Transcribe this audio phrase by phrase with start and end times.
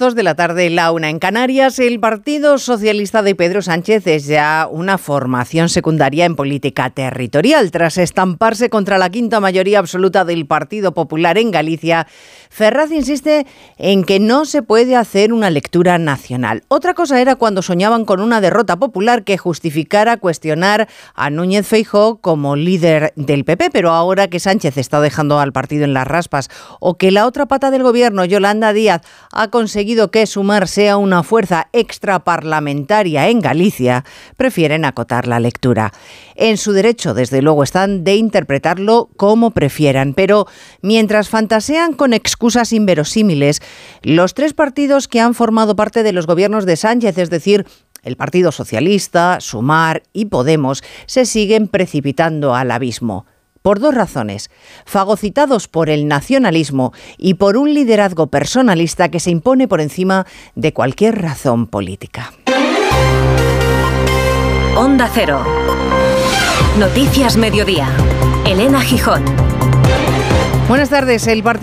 [0.00, 1.78] 2 de la tarde, la una en Canarias.
[1.78, 7.70] El Partido Socialista de Pedro Sánchez es ya una formación secundaria en política territorial.
[7.70, 12.06] Tras estamparse contra la quinta mayoría absoluta del Partido Popular en Galicia,
[12.48, 16.64] Ferraz insiste en que no se puede hacer una lectura nacional.
[16.68, 22.16] Otra cosa era cuando soñaban con una derrota popular que justificara cuestionar a Núñez Feijó
[22.16, 26.48] como líder del PP, pero ahora que Sánchez está dejando al partido en las raspas
[26.80, 29.48] o que la otra pata del gobierno, Yolanda Díaz, ha
[29.90, 34.04] que Sumar sea una fuerza extraparlamentaria en Galicia,
[34.36, 35.92] prefieren acotar la lectura.
[36.36, 40.46] En su derecho, desde luego, están de interpretarlo como prefieran, pero
[40.80, 43.60] mientras fantasean con excusas inverosímiles,
[44.02, 47.66] los tres partidos que han formado parte de los gobiernos de Sánchez, es decir,
[48.02, 53.26] el Partido Socialista, Sumar y Podemos, se siguen precipitando al abismo
[53.62, 54.50] por dos razones,
[54.84, 60.72] fagocitados por el nacionalismo y por un liderazgo personalista que se impone por encima de
[60.72, 62.32] cualquier razón política.
[64.76, 65.44] Onda Cero.
[66.78, 67.88] Noticias Mediodía.
[68.46, 69.24] Elena Gijón.
[70.68, 71.26] Buenas tardes.
[71.26, 71.58] El partido